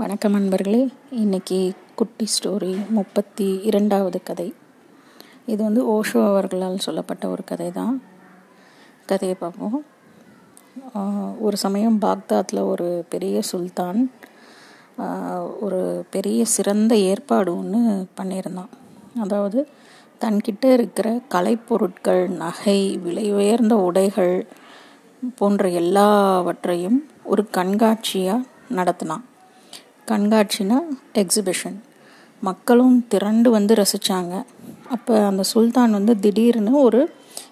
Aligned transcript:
வணக்கம் 0.00 0.32
நண்பர்களே. 0.32 0.80
இன்னைக்கு 1.22 1.56
குட்டி 1.94 2.26
ஸ்டோரி 2.34 2.70
முப்பத்தி 2.96 3.48
இரண்டாவது 3.68 4.18
கதை. 4.22 4.46
இது 5.46 5.58
வந்து 5.62 5.82
ஓஷோ 5.94 6.20
அவர்களால் 6.28 6.84
சொல்லப்பட்ட 6.84 7.24
ஒரு 7.28 7.42
கதை 7.50 7.66
தான் 7.70 7.96
கதையை 9.10 9.36
பார்ப்போம். 9.40 9.76
ஒரு 11.46 11.56
சமயம் 11.64 11.98
பாக்தாத்தில் 12.04 12.60
ஒரு 12.72 12.86
பெரிய 13.14 13.40
சுல்தான் 13.50 14.00
ஒரு 15.64 15.80
பெரிய 16.14 16.44
சிறந்த 16.54 16.96
ஏற்பாடு 17.10 17.52
ஒன்று 17.56 17.82
பண்ணியிருந்தான். 18.20 18.72
அதாவது 19.24 19.60
தன்கிட்ட 20.24 20.72
இருக்கிற 20.78 21.10
கலைப்பொருட்கள் 21.34 22.22
நகை 22.44 22.78
விலை 23.04 23.26
உயர்ந்த 23.32 23.76
உடைகள் 23.88 24.34
போன்ற 25.40 25.68
எல்லாவற்றையும் 25.82 26.98
ஒரு 27.24 27.44
கண்காட்சியாக 27.58 28.40
நடத்தினான். 28.78 29.26
கண்காட்சினா 30.08 30.78
எக்ஸிபிஷன் 31.14 31.78
மக்களும் 32.42 32.96
திரண்டு 33.08 33.48
வந்து 33.50 33.72
ரசித்தாங்க 33.74 34.34
அப்போ 34.90 35.14
அந்த 35.26 35.42
சுல்தான் 35.42 35.90
வந்து 35.90 36.14
திடீர்னு 36.18 36.72
ஒரு 36.80 37.00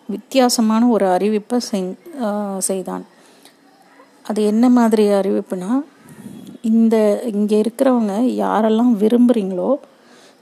வித்தியாசமான 0.07 0.83
ஒரு 0.87 1.07
அறிவிப்பை 1.07 1.59
செய் 1.69 1.87
செய்தான். 2.69 3.05
அது 4.29 4.41
என்ன 4.45 4.65
மாதிரி 4.69 5.05
அறிவிப்புனா 5.19 5.71
இந்த 6.71 6.97
இங்கே 7.33 7.61
இருக்கிறவங்க 7.61 8.15
யாரெல்லாம் 8.45 8.93
விரும்புகிறீங்களோ 9.03 9.71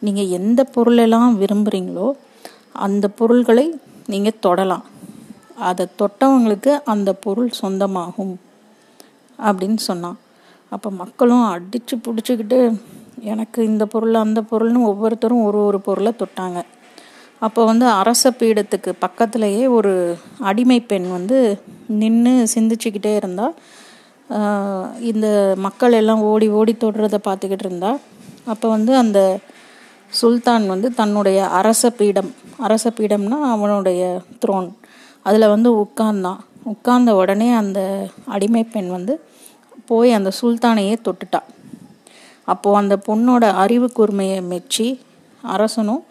நீங்கள் 0.02 0.32
எந்த 0.38 0.60
பொருளெல்லாம் 0.65 1.34
விரும்புகிறீங்களோ 1.40 2.09
அந்த 2.87 3.09
பொருள்களை 3.09 3.66
நீங்கள் 4.06 4.40
தொடலாம். 4.40 4.87
அதை 5.68 5.84
தொட்டவங்களுக்கு 6.01 6.73
அந்த 6.84 7.10
பொருள் 7.24 7.51
சொந்தமாகும். 7.62 8.34
அப்படின்னு 9.38 9.80
சொன்னான். 9.88 10.18
அப்போ 10.70 10.88
மக்களும் 10.90 11.45
அடித்து 11.52 11.95
பிடிச்சிக்கிட்டு 11.96 12.58
எனக்கு 13.32 13.60
இந்த 13.64 13.84
பொருள் 13.86 14.16
அந்த 14.24 14.40
பொருள்னு 14.51 14.88
ஒவ்வொருத்தரும் 14.90 15.45
ஒரு 15.45 15.60
ஒரு 15.65 15.79
பொருளை 15.80 16.12
தொட்டாங்க. 16.18 16.59
அப்போ 17.38 17.60
வந்து 17.65 17.87
அரச 18.01 18.30
பீடத்துக்கு 18.38 18.90
பக்கத்துலேயே 19.04 19.65
ஒரு 19.68 19.93
அடிமை 20.40 20.78
பெண் 20.80 21.06
வந்து 21.10 21.38
நின்று 22.01 22.32
சிந்திச்சுக்கிட்டே 22.54 23.12
இருந்தா 23.16 23.46
இந்த 25.10 25.26
மக்கள் 25.56 25.93
எல்லாம் 25.93 26.23
ஓடி 26.30 26.46
ஓடி 26.59 26.73
தொடுறதை 26.80 27.18
பார்த்துக்கிட்டு 27.24 27.66
இருந்தா 27.66 27.93
அப்போ 28.45 28.66
வந்து 28.68 28.93
அந்த 28.96 29.21
சுல்தான் 30.12 30.66
வந்து 30.66 30.88
தன்னுடைய 30.95 31.38
அரச 31.60 31.90
பீடம் 31.90 32.30
அரச 32.59 32.93
பீடம்னா 32.98 33.38
அவனுடைய 33.54 34.02
த்ரோன் 34.45 34.68
அதில் 35.26 35.52
வந்து 35.54 35.71
உட்கார்ந்தான். 35.82 36.40
உட்கார்ந்த 36.73 37.10
உடனே 37.15 37.48
அந்த 37.52 37.80
அடிமை 38.26 38.62
பெண் 38.65 38.90
வந்து 38.90 39.15
போய் 39.90 40.16
அந்த 40.18 40.30
சுல்தானையே 40.40 40.94
தொட்டுட்டா. 41.06 41.40
அப்போது 42.52 42.78
அந்த 42.80 42.94
பொண்ணோட 43.08 43.44
அறிவு 43.62 43.88
கூர்மையை 43.96 44.38
மெச்சி 44.52 44.88
அரசனும் 45.54 46.02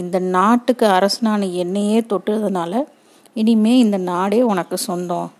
இந்த 0.00 0.16
நாட்டுக்கு 0.36 0.86
அரசனான 0.96 1.46
என்னையே 1.62 1.98
தொட்டதுனால 2.12 2.82
இனிமே 3.40 3.72
இந்த 3.84 3.98
நாடே 4.10 4.40
உனக்கு 4.52 4.76
சொந்தம் 4.88 5.30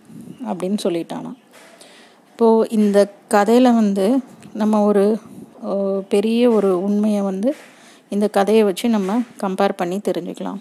அப்படின்னு 0.48 0.78
சொல்லிட்டானாம் 0.84 1.38
இப்போது 2.30 2.68
இந்த 2.78 2.98
கதையில் 3.34 3.76
வந்து 3.80 4.06
நம்ம 4.60 4.80
ஒரு 4.88 5.04
பெரிய 6.08 6.42
ஒரு 6.56 6.70
உண்மையை 6.86 7.22
வந்து 7.30 7.50
இந்த 8.14 8.26
கதையை 8.36 8.62
வச்சு 8.64 8.86
நம்ம 8.88 9.16
கம்பேர் 9.42 9.78
பண்ணி 9.80 9.96
தெரிஞ்சுக்கலாம். 10.08 10.60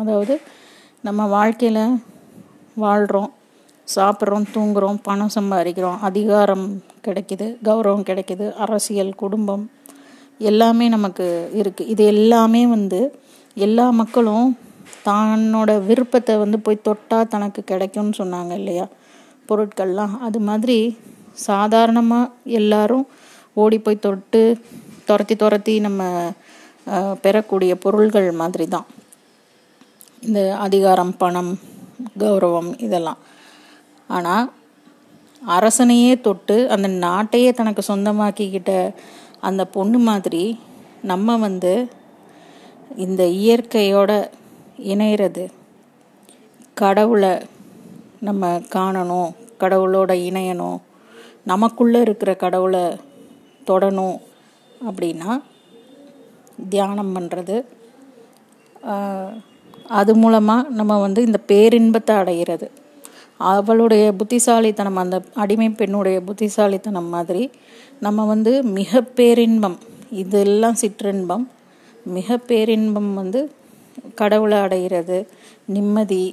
அதாவது 0.00 0.34
நம்ம 1.06 1.26
வாழ்க்கையில் 1.36 1.82
வாழ்கிறோம் 2.84 3.30
சாப்பிட்றோம் 3.88 4.46
தூங்குறோம் 4.54 4.98
பணம் 5.02 5.34
சம்பாதிக்கிறோம் 5.34 5.98
அதிகாரம் 6.00 6.66
கிடைக்குது 7.06 7.46
கௌரவம் 7.68 8.06
கிடைக்குது 8.10 8.46
அரசியல் 8.64 9.12
குடும்பம் 9.14 9.64
எல்லாமே 10.38 10.86
நமக்கு 10.88 11.26
இருக்குது 11.54 11.90
இது 11.94 12.04
எல்லாமே 12.06 12.66
வந்து 12.66 13.00
எல்லா 13.66 13.86
மக்களும் 13.90 14.48
தன்னோட 15.08 15.70
விருப்பத்தை 15.88 16.34
வந்து 16.36 16.58
போய் 16.60 16.84
தொட்டால் 16.88 17.30
தனக்கு 17.34 17.60
கிடைக்கும்னு 17.64 18.18
சொன்னாங்க 18.18 18.52
இல்லையா? 18.52 18.86
பொருட்கள்லாம். 19.48 20.14
அது 20.18 20.38
மாதிரி 20.40 20.78
சாதாரணமாக 21.48 22.32
எல்லாரும் 22.60 23.06
ஓடி 23.62 23.78
போய் 23.78 24.04
தொட்டு 24.06 24.42
துரத்தி 25.04 25.36
துரத்தி 25.36 25.74
நம்ம 25.80 26.02
பெறக்கூடிய 27.24 27.74
பொருள்கள் 27.84 28.28
மாதிரி 28.32 28.66
தான். 28.68 28.86
இந்த 30.26 30.40
அதிகாரம் 30.66 31.16
பணம் 31.16 31.52
கௌரவம் 32.18 32.72
இதெல்லாம். 32.86 33.20
ஆனால் 34.08 34.52
அரசனையே 35.48 36.20
தொட்டு 36.20 36.70
அந்த 36.70 36.88
நாட்டையே 36.88 37.52
தனக்கு 37.52 37.82
சொந்தமாக்கிக்கிட்ட 37.88 38.94
அந்த 39.40 39.64
பொண்ணு 39.64 39.98
மாதிரி 39.98 40.58
நம்ம 41.02 41.36
வந்து 41.36 41.88
இந்த 42.96 43.24
இயற்கையோட 43.24 44.30
இணையிறது. 44.78 45.48
கடவுளை 46.74 47.40
நம்ம 48.20 48.58
காணணும் 48.58 49.30
கடவுளோட 49.60 50.12
இணையணும் 50.12 50.78
நமக்குள்ளே 51.44 52.00
இருக்கிற 52.00 52.34
கடவுளை 52.34 52.96
தொடணும் 53.66 54.20
அப்படின்னா 54.88 55.42
தியானம் 56.70 57.16
பண்ணுறது 57.16 57.64
அது 59.88 60.14
மூலமாக 60.14 60.68
நம்ம 60.68 61.00
வந்து 61.00 61.22
இந்த 61.22 61.38
பேரின்பத்தை 61.48 62.16
அடைகிறது 62.16 62.70
அவளுடைய 63.52 64.04
புத்திசாலித்தனம் 64.12 65.00
அந்த 65.02 65.16
அடிமை 65.42 65.68
பெண்ணுடைய 65.70 66.18
புத்திசாலித்தனம் 66.28 67.10
மாதிரி 67.14 67.42
நம்ம 68.00 68.24
வந்து 68.32 68.52
மிக 68.78 69.00
பேரின்பம் 69.18 69.76
இதெல்லாம் 70.22 70.80
சிற்றின்பம். 70.82 71.44
மிக 72.16 72.36
பேரின்பம் 72.50 73.10
வந்து 73.14 73.40
கடவுளை 74.20 74.58
அடைகிறது 74.58 75.18
நிம்மதி 75.74 76.24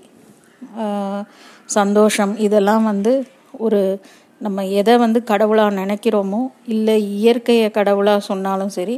சந்தோஷம் 1.77 2.33
இதெல்லாம் 2.47 2.83
வந்து 2.83 3.13
ஒரு 3.65 3.81
நம்ம 4.41 4.65
எதை 4.79 4.93
வந்து 4.97 5.19
கடவுளாக 5.23 5.77
நினைக்கிறோமோ 5.79 6.41
இல்லை 6.73 6.95
இயற்கையை 7.17 7.67
கடவுளாக 7.71 8.27
சொன்னாலும் 8.29 8.75
சரி 8.77 8.95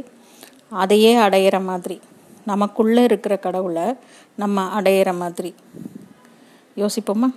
அதையே 0.82 1.12
அடையிற 1.26 1.56
மாதிரி. 1.70 1.96
நமக்குள்ளே 2.50 3.02
இருக்கிற 3.08 3.34
கடவுளை 3.46 3.86
நம்ம 4.36 4.64
அடையிற 4.80 5.10
மாதிரி. 5.22 5.50
யோசிப்போமா? 6.82 7.28